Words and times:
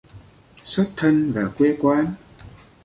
Xuất 0.65 0.83
thân 0.97 1.31
và 1.35 1.45
quê 1.57 1.77
quán 1.81 2.13